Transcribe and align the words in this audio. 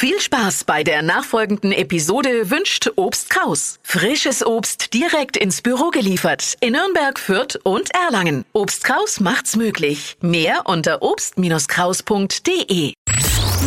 Viel 0.00 0.20
Spaß 0.20 0.62
bei 0.62 0.84
der 0.84 1.02
nachfolgenden 1.02 1.72
Episode 1.72 2.50
wünscht 2.52 2.88
Obst 2.94 3.30
Kraus. 3.30 3.80
Frisches 3.82 4.46
Obst 4.46 4.94
direkt 4.94 5.36
ins 5.36 5.60
Büro 5.60 5.90
geliefert 5.90 6.54
in 6.60 6.74
Nürnberg, 6.74 7.18
Fürth 7.18 7.58
und 7.64 7.90
Erlangen. 7.92 8.44
Obst 8.52 8.84
Kraus 8.84 9.18
macht's 9.18 9.56
möglich. 9.56 10.16
Mehr 10.20 10.66
unter 10.66 11.02
obst-kraus.de. 11.02 12.92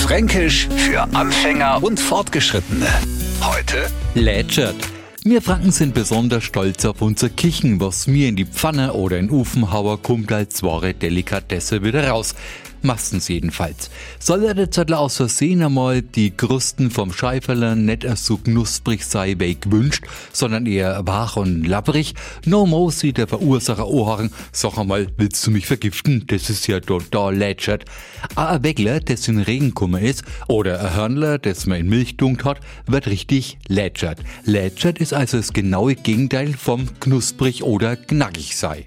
Fränkisch 0.00 0.68
für 0.76 1.00
Anfänger 1.12 1.82
und 1.82 1.98
Fortgeschrittene. 1.98 2.86
Heute 3.40 3.90
Lätschert. 4.14 4.76
Wir 5.24 5.42
Franken 5.42 5.72
sind 5.72 5.92
besonders 5.92 6.44
stolz 6.44 6.84
auf 6.84 7.02
unser 7.02 7.30
Kichen, 7.30 7.80
was 7.80 8.06
mir 8.06 8.28
in 8.28 8.36
die 8.36 8.46
Pfanne 8.46 8.92
oder 8.92 9.18
in 9.18 9.28
Ofenhauer 9.28 10.00
kommt 10.00 10.30
als 10.30 10.62
wahre 10.62 10.94
Delikatesse 10.94 11.82
wieder 11.82 12.06
raus. 12.06 12.36
Meistens 12.84 13.28
jedenfalls. 13.28 13.90
Soll 14.18 14.44
er 14.44 14.54
der 14.54 14.72
Zettler 14.72 14.98
aus 14.98 15.16
Versehen 15.16 15.62
einmal 15.62 16.02
die 16.02 16.32
Krusten 16.32 16.90
vom 16.90 17.12
Scheiferler 17.12 17.76
nicht 17.76 18.02
erst 18.02 18.26
so 18.26 18.38
knusprig 18.38 19.04
sei, 19.04 19.36
wie 19.38 19.54
gewünscht, 19.54 20.04
sondern 20.32 20.66
eher 20.66 21.06
wach 21.06 21.36
und 21.36 21.64
labbrig, 21.64 22.14
no 22.44 22.66
mo 22.66 22.90
sieht 22.90 23.18
der 23.18 23.28
Verursacher 23.28 23.86
Ohren, 23.86 24.32
sag 24.50 24.78
einmal, 24.78 25.06
willst 25.16 25.46
du 25.46 25.52
mich 25.52 25.66
vergiften? 25.66 26.24
Das 26.26 26.50
ist 26.50 26.66
ja 26.66 26.80
total 26.80 27.36
lätschert. 27.36 27.84
ein 28.34 28.64
Weckler, 28.64 28.98
das 28.98 29.28
in 29.28 29.38
Regenkummer 29.38 30.00
ist, 30.00 30.24
oder 30.48 30.80
ein 30.80 30.96
Hörnler, 30.96 31.38
das 31.38 31.66
man 31.66 31.78
in 31.78 31.88
Milch 31.88 32.16
dunkt 32.16 32.44
hat, 32.44 32.58
wird 32.86 33.06
richtig 33.06 33.58
lätschert. 33.68 34.18
Lätschert 34.44 34.98
ist 34.98 35.14
also 35.14 35.36
das 35.36 35.52
genaue 35.52 35.94
Gegenteil 35.94 36.52
vom 36.52 36.88
knusprig 36.98 37.62
oder 37.62 37.94
knackig 37.94 38.56
sei. 38.56 38.86